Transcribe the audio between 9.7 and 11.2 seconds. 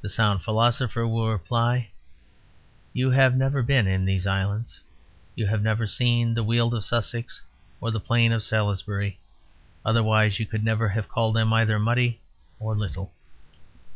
otherwise you could never have